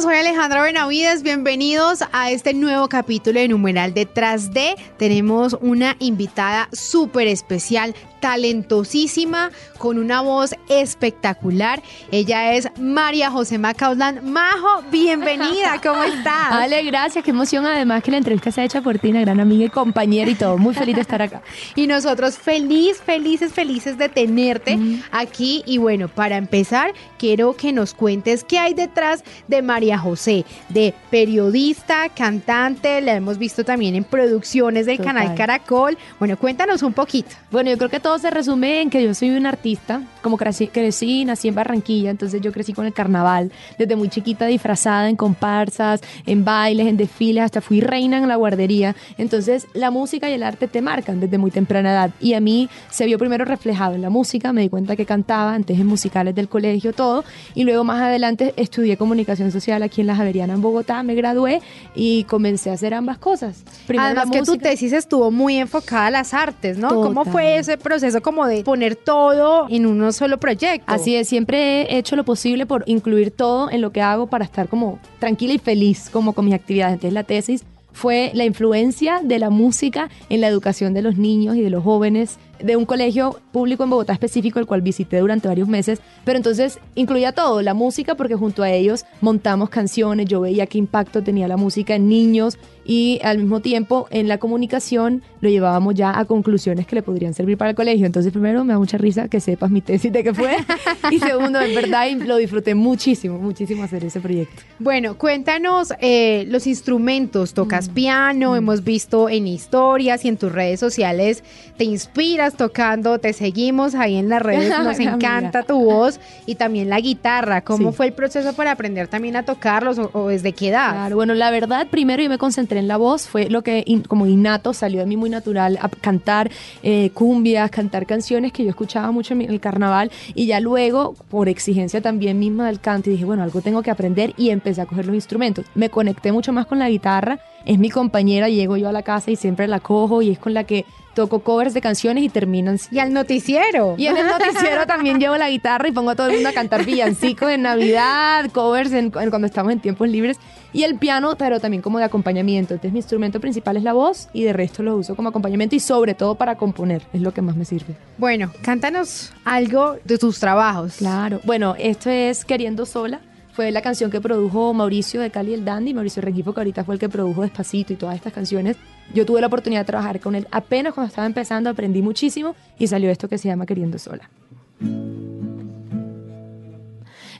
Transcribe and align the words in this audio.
Soy 0.00 0.16
Alejandra 0.16 0.60
Benavides. 0.60 1.22
Bienvenidos 1.22 2.04
a 2.12 2.30
este 2.30 2.52
nuevo 2.52 2.86
capítulo 2.86 3.40
de 3.40 3.48
Numeral 3.48 3.94
Detrás 3.94 4.52
de. 4.52 4.76
Tenemos 4.98 5.56
una 5.62 5.96
invitada 6.00 6.68
súper 6.70 7.28
especial 7.28 7.94
talentosísima, 8.20 9.50
con 9.78 9.98
una 9.98 10.20
voz 10.20 10.54
espectacular. 10.68 11.82
Ella 12.10 12.54
es 12.54 12.68
María 12.78 13.30
José 13.30 13.56
Macaulán. 13.58 14.32
Majo, 14.32 14.82
bienvenida, 14.90 15.80
¿cómo 15.82 16.02
estás? 16.02 16.50
Vale, 16.50 16.82
gracias, 16.82 17.24
qué 17.24 17.30
emoción 17.30 17.64
además 17.66 18.02
que 18.02 18.10
la 18.10 18.16
entrevista 18.18 18.50
sea 18.50 18.64
hecha 18.64 18.80
por 18.82 18.98
ti, 18.98 19.10
una 19.10 19.20
gran 19.20 19.40
amiga 19.40 19.66
y 19.66 19.68
compañera 19.68 20.30
y 20.30 20.34
todo. 20.34 20.58
Muy 20.58 20.74
feliz 20.74 20.96
de 20.96 21.02
estar 21.02 21.22
acá. 21.22 21.42
y 21.74 21.86
nosotros 21.86 22.36
feliz, 22.36 23.00
felices, 23.00 23.52
felices 23.52 23.96
de 23.96 24.08
tenerte 24.08 24.78
aquí. 25.10 25.62
Y 25.64 25.78
bueno, 25.78 26.08
para 26.08 26.36
empezar, 26.36 26.92
quiero 27.18 27.54
que 27.54 27.72
nos 27.72 27.94
cuentes 27.94 28.44
qué 28.44 28.58
hay 28.58 28.74
detrás 28.74 29.24
de 29.46 29.62
María 29.62 29.85
José, 29.94 30.44
de 30.68 30.94
periodista, 31.10 32.08
cantante, 32.08 33.00
la 33.00 33.14
hemos 33.14 33.38
visto 33.38 33.64
también 33.64 33.94
en 33.94 34.04
producciones 34.04 34.86
del 34.86 34.98
canal 34.98 35.34
Caracol. 35.34 35.96
Bueno, 36.18 36.36
cuéntanos 36.36 36.82
un 36.82 36.92
poquito. 36.92 37.30
Bueno, 37.50 37.70
yo 37.70 37.78
creo 37.78 37.90
que 37.90 38.00
todo 38.00 38.18
se 38.18 38.30
resume 38.30 38.82
en 38.82 38.90
que 38.90 39.02
yo 39.02 39.14
soy 39.14 39.30
un 39.30 39.46
artista, 39.46 40.02
como 40.22 40.36
crecí, 40.36 40.68
crecí, 40.68 41.24
nací 41.24 41.48
en 41.48 41.54
Barranquilla, 41.54 42.10
entonces 42.10 42.40
yo 42.40 42.52
crecí 42.52 42.72
con 42.72 42.86
el 42.86 42.92
carnaval, 42.92 43.52
desde 43.78 43.96
muy 43.96 44.08
chiquita 44.08 44.46
disfrazada 44.46 45.08
en 45.08 45.16
comparsas, 45.16 46.00
en 46.26 46.44
bailes, 46.44 46.86
en 46.86 46.96
desfiles, 46.96 47.44
hasta 47.44 47.60
fui 47.60 47.80
reina 47.80 48.18
en 48.18 48.28
la 48.28 48.36
guardería. 48.36 48.96
Entonces 49.18 49.66
la 49.74 49.90
música 49.90 50.28
y 50.28 50.32
el 50.32 50.42
arte 50.42 50.68
te 50.68 50.82
marcan 50.82 51.20
desde 51.20 51.38
muy 51.38 51.50
temprana 51.50 51.92
edad. 51.92 52.10
Y 52.20 52.34
a 52.34 52.40
mí 52.40 52.68
se 52.90 53.06
vio 53.06 53.18
primero 53.18 53.44
reflejado 53.44 53.94
en 53.94 54.02
la 54.02 54.10
música, 54.10 54.52
me 54.52 54.62
di 54.62 54.68
cuenta 54.68 54.96
que 54.96 55.06
cantaba, 55.06 55.54
antes 55.54 55.78
en 55.78 55.86
musicales 55.86 56.34
del 56.34 56.48
colegio, 56.48 56.92
todo, 56.92 57.24
y 57.54 57.64
luego 57.64 57.84
más 57.84 58.00
adelante 58.00 58.54
estudié 58.56 58.96
comunicación 58.96 59.52
social 59.52 59.75
aquí 59.82 60.00
en 60.00 60.06
La 60.08 60.16
Javeriana, 60.16 60.54
en 60.54 60.60
Bogotá, 60.60 61.02
me 61.02 61.14
gradué 61.14 61.60
y 61.94 62.24
comencé 62.24 62.70
a 62.70 62.74
hacer 62.74 62.94
ambas 62.94 63.18
cosas. 63.18 63.64
Primero 63.86 64.06
Además 64.06 64.30
que 64.30 64.42
tu 64.42 64.56
tesis 64.56 64.92
estuvo 64.92 65.30
muy 65.30 65.56
enfocada 65.56 66.06
a 66.06 66.10
las 66.10 66.34
artes, 66.34 66.78
¿no? 66.78 66.88
¿Cómo 66.88 67.24
fue 67.24 67.58
ese 67.58 67.78
proceso? 67.78 68.16
como 68.20 68.46
de 68.46 68.62
poner 68.64 68.96
todo 68.96 69.66
en 69.68 69.86
uno 69.86 70.12
solo 70.12 70.38
proyecto. 70.38 70.92
Así 70.92 71.14
es, 71.14 71.28
siempre 71.28 71.82
he 71.82 71.98
hecho 71.98 72.16
lo 72.16 72.24
posible 72.24 72.66
por 72.66 72.84
incluir 72.86 73.30
todo 73.30 73.70
en 73.70 73.80
lo 73.80 73.92
que 73.92 74.02
hago 74.02 74.26
para 74.26 74.44
estar 74.44 74.68
como 74.68 74.98
tranquila 75.18 75.54
y 75.54 75.58
feliz 75.58 76.08
como 76.10 76.32
con 76.32 76.44
mis 76.44 76.54
actividades. 76.54 76.94
Entonces 76.94 77.14
la 77.14 77.24
tesis 77.24 77.64
fue 77.96 78.30
la 78.34 78.44
influencia 78.44 79.22
de 79.24 79.38
la 79.38 79.48
música 79.48 80.10
en 80.28 80.42
la 80.42 80.48
educación 80.48 80.92
de 80.92 81.00
los 81.00 81.16
niños 81.16 81.56
y 81.56 81.62
de 81.62 81.70
los 81.70 81.82
jóvenes 81.82 82.38
de 82.62 82.76
un 82.76 82.84
colegio 82.84 83.40
público 83.52 83.84
en 83.84 83.90
Bogotá 83.90 84.12
específico, 84.12 84.58
el 84.58 84.66
cual 84.66 84.82
visité 84.82 85.18
durante 85.18 85.48
varios 85.48 85.66
meses, 85.66 86.02
pero 86.22 86.36
entonces 86.36 86.78
incluía 86.94 87.32
todo, 87.32 87.62
la 87.62 87.72
música, 87.72 88.14
porque 88.14 88.34
junto 88.34 88.62
a 88.62 88.70
ellos 88.70 89.06
montamos 89.22 89.70
canciones, 89.70 90.26
yo 90.26 90.42
veía 90.42 90.66
qué 90.66 90.76
impacto 90.76 91.22
tenía 91.22 91.48
la 91.48 91.56
música 91.56 91.94
en 91.94 92.10
niños 92.10 92.58
y 92.86 93.18
al 93.24 93.38
mismo 93.38 93.60
tiempo 93.60 94.06
en 94.10 94.28
la 94.28 94.38
comunicación 94.38 95.22
lo 95.40 95.48
llevábamos 95.48 95.94
ya 95.94 96.18
a 96.18 96.24
conclusiones 96.24 96.86
que 96.86 96.96
le 96.96 97.02
podrían 97.02 97.34
servir 97.34 97.58
para 97.58 97.70
el 97.70 97.76
colegio. 97.76 98.06
Entonces 98.06 98.32
primero 98.32 98.64
me 98.64 98.72
da 98.72 98.78
mucha 98.78 98.96
risa 98.96 99.28
que 99.28 99.40
sepas 99.40 99.70
mi 99.70 99.80
tesis 99.80 100.12
de 100.12 100.22
qué 100.22 100.32
fue 100.32 100.56
y 101.10 101.18
segundo, 101.18 101.60
en 101.60 101.74
verdad 101.74 102.06
lo 102.12 102.36
disfruté 102.36 102.74
muchísimo, 102.74 103.38
muchísimo 103.38 103.82
hacer 103.82 104.04
ese 104.04 104.20
proyecto. 104.20 104.62
Bueno, 104.78 105.18
cuéntanos 105.18 105.92
eh, 106.00 106.44
los 106.48 106.66
instrumentos, 106.66 107.54
tocas 107.54 107.88
mm. 107.88 107.92
piano, 107.92 108.52
mm. 108.52 108.56
hemos 108.56 108.84
visto 108.84 109.28
en 109.28 109.46
historias 109.46 110.24
y 110.24 110.28
en 110.28 110.36
tus 110.36 110.52
redes 110.52 110.78
sociales, 110.78 111.42
te 111.76 111.84
inspiras 111.84 112.56
tocando, 112.56 113.18
te 113.18 113.32
seguimos 113.32 113.94
ahí 113.94 114.16
en 114.16 114.28
las 114.28 114.42
redes, 114.42 114.72
nos 114.84 115.00
encanta 115.00 115.64
tu 115.64 115.84
voz 115.84 116.20
y 116.46 116.54
también 116.54 116.88
la 116.88 117.00
guitarra. 117.00 117.62
¿Cómo 117.62 117.92
fue 117.92 118.06
el 118.06 118.12
proceso 118.12 118.52
para 118.52 118.72
aprender 118.72 119.08
también 119.08 119.36
a 119.36 119.42
tocarlos 119.44 119.98
o, 120.12 120.28
desde 120.28 120.52
qué 120.52 120.68
edad? 120.68 120.92
Claro, 120.92 121.16
bueno, 121.16 121.34
la 121.34 121.50
verdad, 121.50 121.88
primero 121.90 122.22
yo 122.22 122.28
me 122.28 122.38
concentré 122.38 122.75
en 122.76 122.88
la 122.88 122.96
voz, 122.96 123.26
fue 123.26 123.48
lo 123.48 123.62
que 123.62 123.84
como 124.08 124.26
innato 124.26 124.72
salió 124.72 125.00
de 125.00 125.06
mí 125.06 125.16
muy 125.16 125.30
natural, 125.30 125.78
a 125.80 125.88
cantar 125.88 126.50
eh, 126.82 127.10
cumbias, 127.14 127.70
cantar 127.70 128.06
canciones 128.06 128.52
que 128.52 128.64
yo 128.64 128.70
escuchaba 128.70 129.10
mucho 129.10 129.34
en 129.34 129.42
el 129.42 129.60
carnaval 129.60 130.10
y 130.34 130.46
ya 130.46 130.60
luego, 130.60 131.14
por 131.28 131.48
exigencia 131.48 132.00
también 132.00 132.38
misma 132.38 132.66
del 132.66 132.80
canto, 132.80 133.10
dije, 133.10 133.24
bueno, 133.24 133.42
algo 133.42 133.60
tengo 133.60 133.82
que 133.82 133.90
aprender 133.90 134.34
y 134.36 134.50
empecé 134.50 134.80
a 134.80 134.86
coger 134.86 135.06
los 135.06 135.14
instrumentos. 135.14 135.64
Me 135.74 135.90
conecté 135.90 136.32
mucho 136.32 136.52
más 136.52 136.66
con 136.66 136.78
la 136.78 136.88
guitarra, 136.88 137.40
es 137.66 137.78
mi 137.78 137.90
compañera, 137.90 138.48
llego 138.48 138.76
yo 138.76 138.88
a 138.88 138.92
la 138.92 139.02
casa 139.02 139.30
y 139.30 139.36
siempre 139.36 139.66
la 139.66 139.80
cojo 139.80 140.22
y 140.22 140.30
es 140.30 140.38
con 140.38 140.54
la 140.54 140.64
que 140.64 140.86
toco 141.14 141.40
covers 141.40 141.74
de 141.74 141.80
canciones 141.80 142.22
y 142.22 142.28
terminan. 142.28 142.78
Y 142.90 142.98
al 142.98 143.12
noticiero. 143.12 143.94
Y 143.98 144.06
en 144.06 144.18
el 144.18 144.26
noticiero 144.26 144.86
también 144.86 145.18
llevo 145.18 145.36
la 145.36 145.50
guitarra 145.50 145.88
y 145.88 145.92
pongo 145.92 146.10
a 146.10 146.14
todo 146.14 146.28
el 146.28 146.34
mundo 146.34 146.50
a 146.50 146.52
cantar 146.52 146.84
villancicos 146.84 147.50
en 147.50 147.62
Navidad, 147.62 148.50
covers 148.52 148.92
en, 148.92 149.10
cuando 149.10 149.46
estamos 149.46 149.72
en 149.72 149.80
tiempos 149.80 150.08
libres. 150.08 150.38
Y 150.72 150.84
el 150.84 150.96
piano, 150.96 151.36
pero 151.38 151.58
también 151.58 151.82
como 151.82 151.98
de 151.98 152.04
acompañamiento. 152.04 152.74
Entonces 152.74 152.92
mi 152.92 152.98
instrumento 152.98 153.40
principal 153.40 153.78
es 153.78 153.82
la 153.82 153.94
voz 153.94 154.28
y 154.34 154.44
de 154.44 154.52
resto 154.52 154.82
lo 154.82 154.94
uso 154.94 155.16
como 155.16 155.30
acompañamiento 155.30 155.74
y 155.74 155.80
sobre 155.80 156.14
todo 156.14 156.34
para 156.34 156.56
componer. 156.56 157.02
Es 157.14 157.22
lo 157.22 157.32
que 157.32 157.40
más 157.40 157.56
me 157.56 157.64
sirve. 157.64 157.96
Bueno, 158.18 158.52
cántanos 158.62 159.32
algo 159.44 159.96
de 160.04 160.18
tus 160.18 160.38
trabajos. 160.38 160.96
Claro. 160.98 161.40
Bueno, 161.44 161.74
esto 161.78 162.10
es 162.10 162.44
Queriendo 162.44 162.84
Sola 162.84 163.20
fue 163.56 163.70
la 163.70 163.80
canción 163.80 164.10
que 164.10 164.20
produjo 164.20 164.74
Mauricio 164.74 165.22
de 165.22 165.30
Cali 165.30 165.54
el 165.54 165.64
Dandy, 165.64 165.94
Mauricio 165.94 166.20
Rengifo, 166.20 166.52
que 166.52 166.60
ahorita 166.60 166.84
fue 166.84 166.96
el 166.96 167.00
que 167.00 167.08
produjo 167.08 167.40
Despacito 167.40 167.94
y 167.94 167.96
todas 167.96 168.14
estas 168.14 168.34
canciones. 168.34 168.76
Yo 169.14 169.24
tuve 169.24 169.40
la 169.40 169.46
oportunidad 169.46 169.80
de 169.80 169.86
trabajar 169.86 170.20
con 170.20 170.34
él 170.34 170.46
apenas 170.50 170.92
cuando 170.92 171.08
estaba 171.08 171.26
empezando, 171.26 171.70
aprendí 171.70 172.02
muchísimo 172.02 172.54
y 172.78 172.86
salió 172.86 173.10
esto 173.10 173.28
que 173.28 173.38
se 173.38 173.48
llama 173.48 173.64
Queriendo 173.64 173.98
Sola. 173.98 174.28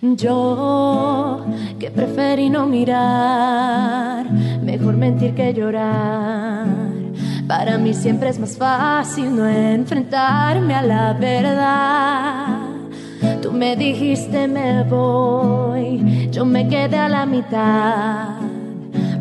Yo 0.01 1.45
que 1.79 1.91
preferí 1.91 2.49
no 2.49 2.67
mirar, 2.67 4.33
mejor 4.63 4.97
mentir 4.97 5.35
que 5.35 5.53
llorar. 5.53 6.67
Para 7.47 7.77
mí 7.77 7.93
siempre 7.93 8.31
es 8.31 8.39
más 8.39 8.57
fácil 8.57 9.37
no 9.37 9.47
enfrentarme 9.47 10.75
a 10.75 10.81
la 10.83 11.13
verdad. 11.13 12.66
Tú 13.47 13.53
me 13.53 13.77
dijiste 13.77 14.49
me 14.49 14.83
voy, 14.83 16.29
yo 16.33 16.45
me 16.45 16.67
quedé 16.67 16.97
a 16.97 17.09
la 17.09 17.27
mitad. 17.27 18.41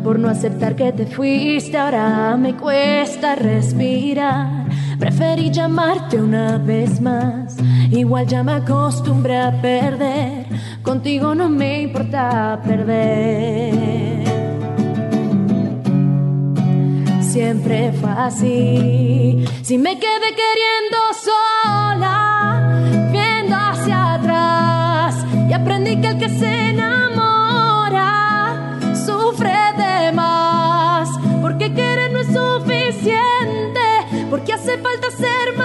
Por 0.02 0.18
no 0.18 0.28
aceptar 0.28 0.74
que 0.74 0.90
te 0.90 1.06
fuiste, 1.06 1.78
ahora 1.78 2.36
me 2.36 2.56
cuesta 2.56 3.36
respirar. 3.36 4.66
Preferí 4.98 5.52
llamarte 5.52 6.20
una 6.20 6.58
vez 6.58 7.00
más, 7.00 7.56
igual 7.92 8.26
ya 8.26 8.42
me 8.42 8.54
acostumbré 8.54 9.38
a 9.38 9.62
perder. 9.62 10.46
Contigo 10.82 11.32
no 11.36 11.48
me 11.48 11.82
importa 11.82 12.60
perder. 12.66 14.24
Siempre 17.20 17.92
fue 17.92 18.10
así, 18.10 19.44
si 19.62 19.78
me 19.78 19.96
quedé 20.00 20.30
queriendo 20.34 20.98
sola 21.14 21.85
aprendí 25.66 26.00
que 26.00 26.06
el 26.06 26.18
que 26.18 26.28
se 26.28 26.68
enamora 26.70 28.08
sufre 28.94 29.50
de 29.76 30.12
más, 30.12 31.08
porque 31.42 31.74
querer 31.74 32.12
no 32.12 32.20
es 32.20 32.28
suficiente, 32.28 33.80
porque 34.30 34.52
hace 34.52 34.78
falta 34.78 35.10
ser 35.10 35.55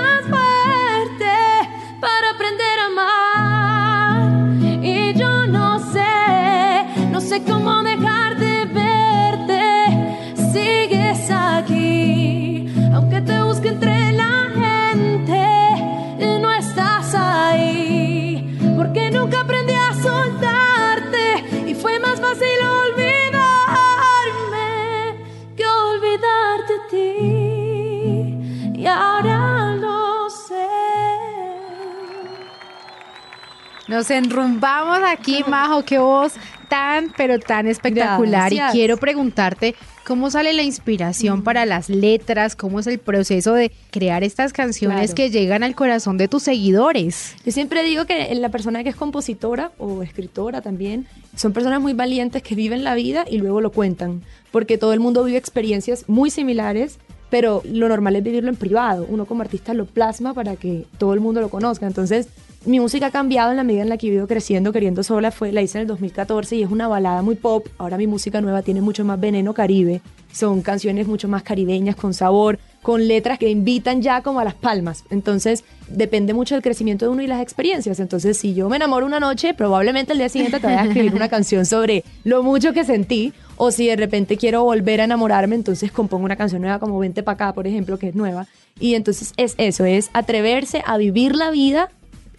Nos 33.88 34.10
enrumbamos 34.12 35.00
aquí, 35.06 35.44
Majo, 35.48 35.84
qué 35.84 35.98
voz 36.00 36.34
tan, 36.70 37.12
pero 37.18 37.40
tan 37.40 37.68
espectacular. 37.68 38.54
Y 38.54 38.60
quiero 38.72 38.98
preguntarte, 38.98 39.76
¿Cómo 40.04 40.32
sale 40.32 40.52
la 40.54 40.64
inspiración 40.64 41.40
Mm. 41.40 41.44
para 41.44 41.66
las 41.68 41.88
letras? 41.88 42.56
¿Cómo 42.56 42.80
es 42.80 42.88
el 42.88 42.98
proceso 42.98 43.54
de 43.54 43.72
crear 43.92 44.24
estas 44.24 44.52
canciones 44.52 45.14
Claro. 45.14 45.16
que 45.16 45.30
llegan 45.30 45.62
al 45.62 45.76
corazón 45.76 46.18
de 46.18 46.28
tus 46.28 46.42
seguidores? 46.42 47.36
Yo 47.46 47.52
siempre 47.52 47.84
digo 47.84 48.06
que 48.06 48.34
la 48.34 48.50
persona 48.50 48.84
que 48.84 48.90
es 48.90 48.96
compositora 48.96 49.72
o 49.78 50.02
escritora 50.02 50.62
también 50.62 51.06
son 51.38 51.54
personas 51.54 51.82
muy 51.82 51.94
valientes 51.94 52.42
que 52.42 52.56
viven 52.56 52.84
la 52.84 52.96
vida 52.96 53.26
y 53.30 53.38
luego 53.38 53.62
lo 53.62 53.72
cuentan, 53.72 54.22
porque 54.52 54.80
todo 54.80 54.92
el 54.92 55.00
mundo 55.00 55.24
vive 55.24 55.38
experiencias 55.38 56.06
muy 56.10 56.32
similares, 56.32 56.98
pero 57.30 57.62
lo 57.64 57.88
normal 57.88 58.16
es 58.16 58.24
vivirlo 58.24 58.50
en 58.50 58.56
privado. 58.56 59.06
Uno 59.08 59.26
como 59.26 59.44
artista 59.44 59.76
lo 59.76 59.86
plasma 59.86 60.34
para 60.34 60.56
que 60.56 60.86
todo 60.98 61.14
el 61.14 61.20
mundo 61.20 61.42
lo 61.42 61.50
conozca. 61.50 61.86
Entonces, 61.86 62.28
mi 62.66 62.80
música 62.80 63.08
ha 63.08 63.12
cambiado 63.12 63.50
en 63.52 63.58
la 63.58 63.64
medida 63.64 63.82
en 63.82 63.90
la 63.90 63.98
que 63.98 64.08
he 64.08 64.12
ido 64.12 64.28
creciendo, 64.28 64.72
queriendo 64.72 65.02
sola, 65.02 65.32
fue 65.32 65.52
la 65.52 65.64
hice 65.64 65.80
en 65.80 65.84
el 65.84 65.88
2014 65.88 66.58
y 66.58 66.64
es 66.64 66.70
una 66.70 66.88
balada 66.88 67.24
muy 67.24 67.36
pop. 67.36 67.68
Ahora 67.80 67.98
mi 67.98 68.06
música 68.06 68.40
nueva 68.40 68.62
tiene 68.62 68.82
mucho 68.82 69.04
más 69.04 69.20
veneno 69.20 69.54
caribe. 69.54 70.02
Son 70.32 70.62
canciones 70.62 71.08
mucho 71.08 71.28
más 71.28 71.42
caribeñas, 71.42 71.96
con 71.96 72.14
sabor, 72.14 72.60
con 72.84 73.08
letras 73.08 73.40
que 73.40 73.50
invitan 73.50 74.04
ya 74.04 74.22
como 74.22 74.40
a 74.40 74.44
las 74.44 74.54
palmas. 74.54 75.04
Entonces, 75.10 75.64
depende 75.90 76.36
mucho 76.36 76.54
del 76.54 76.62
crecimiento 76.62 77.06
de 77.06 77.12
uno 77.12 77.24
y 77.24 77.28
las 77.28 77.42
experiencias. 77.42 78.00
Entonces, 78.00 78.38
si 78.38 78.54
yo 78.54 78.70
me 78.70 78.76
enamoro 78.76 79.08
una 79.08 79.20
noche, 79.20 79.56
probablemente 79.56 80.14
el 80.14 80.20
día 80.20 80.30
siguiente 80.30 80.60
te 80.60 80.68
voy 80.68 80.76
a 80.76 80.84
escribir 80.84 81.16
una 81.16 81.30
canción 81.30 81.66
sobre 81.66 82.04
lo 82.24 82.44
mucho 82.44 82.74
que 82.74 82.86
sentí. 82.86 83.34
O 83.58 83.72
si 83.72 83.88
de 83.88 83.96
repente 83.96 84.38
quiero 84.38 84.64
volver 84.64 85.02
a 85.02 85.06
enamorarme, 85.06 85.56
entonces 85.56 85.92
compongo 85.92 86.26
una 86.26 86.36
canción 86.36 86.62
nueva 86.62 86.80
como 86.80 87.00
Vente 87.00 87.24
pa' 87.24 87.34
acá, 87.34 87.54
por 87.54 87.66
ejemplo, 87.66 87.98
que 87.98 88.10
es 88.10 88.16
nueva. 88.16 88.48
Y 88.80 88.94
entonces 88.94 89.34
es 89.38 89.56
eso, 89.58 89.84
es 89.84 90.12
atreverse 90.14 90.84
a 90.86 90.98
vivir 90.98 91.36
la 91.36 91.52
vida 91.52 91.90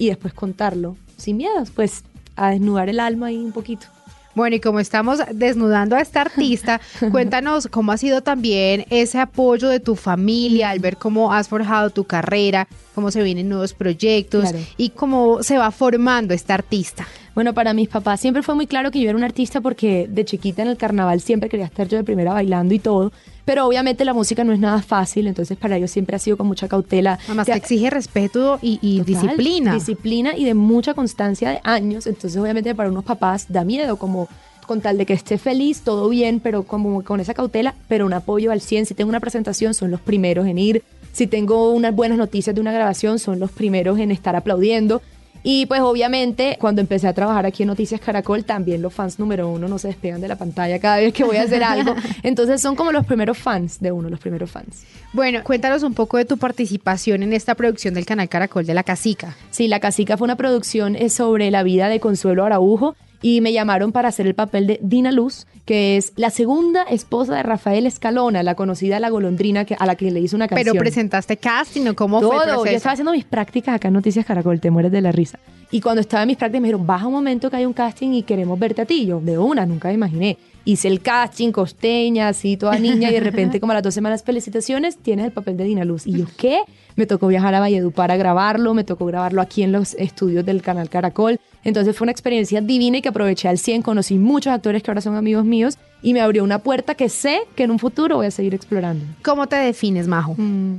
y 0.02 0.08
después 0.08 0.34
contarlo 0.34 0.96
sin 1.16 1.36
miedos, 1.36 1.70
pues 1.70 2.02
a 2.34 2.50
desnudar 2.50 2.88
el 2.88 2.98
alma 2.98 3.26
ahí 3.28 3.36
un 3.36 3.52
poquito. 3.52 3.86
Bueno, 4.34 4.56
y 4.56 4.60
como 4.60 4.80
estamos 4.80 5.20
desnudando 5.32 5.94
a 5.94 6.00
esta 6.00 6.22
artista, 6.22 6.80
cuéntanos 7.12 7.68
cómo 7.68 7.92
ha 7.92 7.98
sido 7.98 8.22
también 8.22 8.86
ese 8.90 9.18
apoyo 9.18 9.68
de 9.68 9.78
tu 9.78 9.94
familia 9.94 10.70
al 10.70 10.78
ver 10.80 10.96
cómo 10.96 11.32
has 11.32 11.48
forjado 11.48 11.90
tu 11.90 12.04
carrera, 12.04 12.66
cómo 12.94 13.10
se 13.10 13.22
vienen 13.22 13.48
nuevos 13.50 13.74
proyectos 13.74 14.42
Claro. 14.50 14.58
y 14.78 14.88
cómo 14.90 15.42
se 15.42 15.58
va 15.58 15.70
formando 15.70 16.32
esta 16.34 16.54
artista. 16.54 17.06
Bueno, 17.34 17.54
para 17.54 17.72
mis 17.72 17.88
papás 17.88 18.20
siempre 18.20 18.42
fue 18.42 18.54
muy 18.54 18.66
claro 18.66 18.90
que 18.90 19.00
yo 19.00 19.08
era 19.08 19.16
una 19.16 19.26
artista 19.26 19.60
porque 19.60 20.06
de 20.08 20.24
chiquita 20.24 20.62
en 20.62 20.68
el 20.68 20.76
carnaval 20.76 21.20
siempre 21.20 21.48
quería 21.48 21.66
estar 21.66 21.88
yo 21.88 21.96
de 21.96 22.04
primera 22.04 22.32
bailando 22.32 22.74
y 22.74 22.78
todo. 22.78 23.12
Pero 23.44 23.66
obviamente 23.66 24.04
la 24.04 24.14
música 24.14 24.44
no 24.44 24.52
es 24.52 24.60
nada 24.60 24.82
fácil, 24.82 25.26
entonces 25.26 25.58
para 25.58 25.76
ellos 25.76 25.90
siempre 25.90 26.14
ha 26.14 26.18
sido 26.18 26.36
con 26.36 26.46
mucha 26.46 26.68
cautela. 26.68 27.18
Además, 27.26 27.46
te 27.46 27.54
exige 27.54 27.90
respeto 27.90 28.58
y, 28.62 28.78
y 28.82 28.98
Total, 28.98 29.06
disciplina. 29.06 29.74
Disciplina 29.74 30.36
y 30.36 30.44
de 30.44 30.54
mucha 30.54 30.94
constancia 30.94 31.50
de 31.50 31.60
años. 31.64 32.06
Entonces, 32.06 32.36
obviamente, 32.40 32.74
para 32.74 32.90
unos 32.90 33.04
papás 33.04 33.46
da 33.48 33.64
miedo, 33.64 33.96
como 33.96 34.28
con 34.66 34.80
tal 34.80 34.96
de 34.96 35.06
que 35.06 35.12
esté 35.12 35.38
feliz, 35.38 35.82
todo 35.82 36.08
bien, 36.08 36.38
pero 36.38 36.62
como 36.62 37.02
con 37.02 37.18
esa 37.18 37.34
cautela, 37.34 37.74
pero 37.88 38.06
un 38.06 38.12
apoyo 38.12 38.52
al 38.52 38.60
100. 38.60 38.86
Si 38.86 38.94
tengo 38.94 39.08
una 39.08 39.20
presentación, 39.20 39.74
son 39.74 39.90
los 39.90 40.00
primeros 40.00 40.46
en 40.46 40.58
ir. 40.58 40.82
Si 41.12 41.26
tengo 41.26 41.72
unas 41.72 41.94
buenas 41.94 42.16
noticias 42.16 42.54
de 42.54 42.60
una 42.60 42.72
grabación, 42.72 43.18
son 43.18 43.40
los 43.40 43.50
primeros 43.50 43.98
en 43.98 44.10
estar 44.10 44.36
aplaudiendo. 44.36 45.02
Y 45.42 45.66
pues 45.66 45.80
obviamente 45.80 46.56
cuando 46.60 46.80
empecé 46.80 47.08
a 47.08 47.12
trabajar 47.12 47.46
aquí 47.46 47.64
en 47.64 47.68
Noticias 47.68 48.00
Caracol, 48.00 48.44
también 48.44 48.80
los 48.80 48.92
fans 48.92 49.18
número 49.18 49.48
uno 49.48 49.68
no 49.68 49.78
se 49.78 49.88
despegan 49.88 50.20
de 50.20 50.28
la 50.28 50.36
pantalla 50.36 50.78
cada 50.78 50.98
vez 50.98 51.12
que 51.12 51.24
voy 51.24 51.36
a 51.36 51.42
hacer 51.42 51.64
algo. 51.64 51.94
Entonces 52.22 52.60
son 52.60 52.76
como 52.76 52.92
los 52.92 53.06
primeros 53.06 53.38
fans 53.38 53.80
de 53.80 53.90
uno, 53.90 54.08
los 54.08 54.20
primeros 54.20 54.50
fans. 54.50 54.84
Bueno, 55.12 55.42
cuéntanos 55.42 55.82
un 55.82 55.94
poco 55.94 56.16
de 56.16 56.24
tu 56.24 56.38
participación 56.38 57.22
en 57.22 57.32
esta 57.32 57.54
producción 57.54 57.94
del 57.94 58.06
canal 58.06 58.28
Caracol 58.28 58.66
de 58.66 58.74
la 58.74 58.82
Casica. 58.82 59.36
Sí, 59.50 59.68
La 59.68 59.80
Casica 59.80 60.16
fue 60.16 60.26
una 60.26 60.36
producción 60.36 60.96
eh, 60.96 61.10
sobre 61.10 61.50
la 61.50 61.62
vida 61.62 61.88
de 61.88 62.00
Consuelo 62.00 62.44
Araujo 62.44 62.96
y 63.22 63.40
me 63.40 63.52
llamaron 63.52 63.92
para 63.92 64.08
hacer 64.08 64.26
el 64.26 64.34
papel 64.34 64.66
de 64.66 64.80
Dina 64.82 65.12
Luz, 65.12 65.46
que 65.64 65.96
es 65.96 66.12
la 66.16 66.30
segunda 66.30 66.82
esposa 66.82 67.36
de 67.36 67.42
Rafael 67.44 67.86
Escalona, 67.86 68.42
la 68.42 68.56
conocida 68.56 68.98
La 69.00 69.10
Golondrina, 69.10 69.64
que, 69.64 69.76
a 69.78 69.86
la 69.86 69.94
que 69.94 70.10
le 70.10 70.20
hizo 70.20 70.36
una 70.36 70.48
canción. 70.48 70.72
Pero 70.72 70.80
presentaste 70.80 71.36
casting 71.36 71.86
o 71.86 71.94
cómo 71.94 72.20
fue 72.20 72.28
el 72.28 72.42
Todo. 72.42 72.46
Yo 72.46 72.54
proceso? 72.54 72.76
estaba 72.76 72.92
haciendo 72.94 73.12
mis 73.12 73.24
prácticas 73.24 73.76
acá 73.76 73.88
en 73.88 73.94
Noticias 73.94 74.26
Caracol, 74.26 74.60
te 74.60 74.70
mueres 74.70 74.90
de 74.90 75.00
la 75.00 75.12
risa. 75.12 75.38
Y 75.70 75.80
cuando 75.80 76.00
estaba 76.00 76.24
en 76.24 76.26
mis 76.26 76.36
prácticas 76.36 76.60
me 76.60 76.68
dijeron, 76.68 76.86
baja 76.86 77.06
un 77.06 77.14
momento 77.14 77.48
que 77.48 77.56
hay 77.56 77.64
un 77.64 77.72
casting 77.72 78.10
y 78.12 78.24
queremos 78.24 78.58
verte 78.58 78.82
a 78.82 78.84
ti. 78.84 79.06
Yo, 79.06 79.20
de 79.20 79.38
una, 79.38 79.64
nunca 79.64 79.88
me 79.88 79.94
imaginé. 79.94 80.36
Hice 80.64 80.86
el 80.88 81.00
casting, 81.00 81.50
costeña, 81.50 82.28
así, 82.28 82.56
toda 82.56 82.78
niña, 82.78 83.10
y 83.10 83.14
de 83.14 83.20
repente, 83.20 83.58
como 83.58 83.72
a 83.72 83.74
las 83.74 83.82
dos 83.82 83.94
semanas, 83.94 84.22
felicitaciones, 84.22 84.96
tienes 84.96 85.26
el 85.26 85.32
papel 85.32 85.56
de 85.56 85.64
Dina 85.64 85.84
Luz. 85.84 86.06
Y 86.06 86.12
yo, 86.18 86.26
¿qué? 86.36 86.60
Me 86.94 87.04
tocó 87.06 87.26
viajar 87.26 87.52
a 87.54 87.60
Valledupar 87.60 88.12
a 88.12 88.16
grabarlo, 88.16 88.72
me 88.72 88.84
tocó 88.84 89.06
grabarlo 89.06 89.40
aquí 89.42 89.62
en 89.64 89.72
los 89.72 89.94
estudios 89.94 90.44
del 90.46 90.62
canal 90.62 90.88
Caracol. 90.88 91.40
Entonces 91.64 91.96
fue 91.96 92.04
una 92.04 92.12
experiencia 92.12 92.60
divina 92.60 92.98
y 92.98 93.02
que 93.02 93.08
aproveché 93.08 93.48
al 93.48 93.58
100. 93.58 93.82
Conocí 93.82 94.18
muchos 94.18 94.52
actores 94.52 94.82
que 94.82 94.90
ahora 94.90 95.00
son 95.00 95.16
amigos 95.16 95.44
míos 95.44 95.78
y 96.02 96.12
me 96.12 96.20
abrió 96.20 96.44
una 96.44 96.58
puerta 96.58 96.94
que 96.94 97.08
sé 97.08 97.40
que 97.56 97.64
en 97.64 97.70
un 97.72 97.78
futuro 97.78 98.16
voy 98.16 98.26
a 98.26 98.30
seguir 98.30 98.54
explorando. 98.54 99.04
¿Cómo 99.24 99.46
te 99.48 99.56
defines, 99.56 100.06
Majo? 100.06 100.34
Mm, 100.36 100.76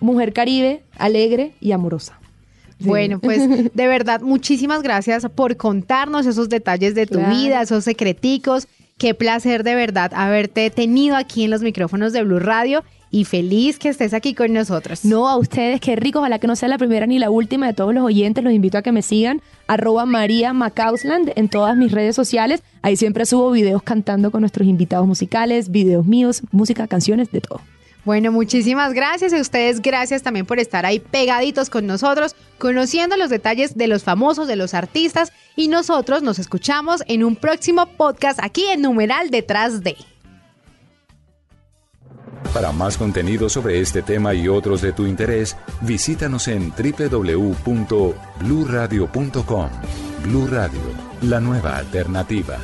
mujer 0.00 0.32
caribe, 0.32 0.82
alegre 0.98 1.52
y 1.60 1.72
amorosa. 1.72 2.18
Sí. 2.78 2.86
Bueno, 2.86 3.18
pues 3.20 3.40
de 3.74 3.86
verdad, 3.86 4.20
muchísimas 4.20 4.82
gracias 4.82 5.26
por 5.34 5.56
contarnos 5.56 6.26
esos 6.26 6.48
detalles 6.48 6.94
de 6.94 7.06
tu 7.06 7.14
Claro. 7.18 7.34
vida, 7.34 7.62
esos 7.62 7.84
secreticos. 7.84 8.68
Qué 8.98 9.12
placer 9.12 9.62
de 9.62 9.74
verdad 9.74 10.10
haberte 10.14 10.70
tenido 10.70 11.16
aquí 11.16 11.44
en 11.44 11.50
los 11.50 11.60
micrófonos 11.60 12.14
de 12.14 12.22
Blue 12.22 12.38
Radio 12.38 12.82
y 13.10 13.24
feliz 13.24 13.78
que 13.78 13.90
estés 13.90 14.14
aquí 14.14 14.32
con 14.32 14.54
nosotros. 14.54 15.04
No, 15.04 15.28
a 15.28 15.36
ustedes, 15.36 15.82
qué 15.82 15.96
rico. 15.96 16.20
Ojalá 16.20 16.38
que 16.38 16.46
no 16.46 16.56
sea 16.56 16.70
la 16.70 16.78
primera 16.78 17.06
ni 17.06 17.18
la 17.18 17.28
última 17.28 17.66
de 17.66 17.74
todos 17.74 17.92
los 17.92 18.02
oyentes. 18.02 18.42
Los 18.42 18.54
invito 18.54 18.78
a 18.78 18.82
que 18.82 18.92
me 18.92 19.02
sigan. 19.02 19.42
Arroba 19.66 20.06
María 20.06 20.54
Macausland 20.54 21.30
en 21.36 21.50
todas 21.50 21.76
mis 21.76 21.92
redes 21.92 22.16
sociales. 22.16 22.62
Ahí 22.80 22.96
siempre 22.96 23.26
subo 23.26 23.50
videos 23.50 23.82
cantando 23.82 24.30
con 24.30 24.40
nuestros 24.40 24.66
invitados 24.66 25.06
musicales, 25.06 25.70
videos 25.70 26.06
míos, 26.06 26.40
música, 26.50 26.86
canciones, 26.86 27.30
de 27.30 27.42
todo. 27.42 27.60
Bueno, 28.06 28.30
muchísimas 28.30 28.94
gracias 28.94 29.32
a 29.32 29.40
ustedes. 29.40 29.82
Gracias 29.82 30.22
también 30.22 30.46
por 30.46 30.60
estar 30.60 30.86
ahí 30.86 31.00
pegaditos 31.00 31.68
con 31.68 31.88
nosotros, 31.88 32.36
conociendo 32.56 33.16
los 33.16 33.30
detalles 33.30 33.76
de 33.76 33.88
los 33.88 34.04
famosos, 34.04 34.46
de 34.46 34.54
los 34.54 34.74
artistas. 34.74 35.32
Y 35.56 35.66
nosotros 35.66 36.22
nos 36.22 36.38
escuchamos 36.38 37.02
en 37.08 37.24
un 37.24 37.34
próximo 37.34 37.86
podcast 37.96 38.38
aquí 38.40 38.64
en 38.68 38.82
Numeral 38.82 39.30
Detrás 39.30 39.82
de. 39.82 39.96
Para 42.54 42.70
más 42.70 42.96
contenido 42.96 43.48
sobre 43.48 43.80
este 43.80 44.02
tema 44.02 44.34
y 44.34 44.46
otros 44.46 44.82
de 44.82 44.92
tu 44.92 45.04
interés, 45.04 45.56
visítanos 45.80 46.46
en 46.46 46.70
www.bluradio.com. 46.70 49.70
Blu 50.22 50.46
Radio, 50.46 50.80
la 51.22 51.40
nueva 51.40 51.78
alternativa. 51.78 52.56